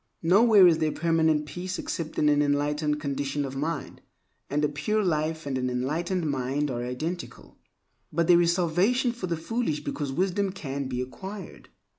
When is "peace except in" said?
1.45-2.27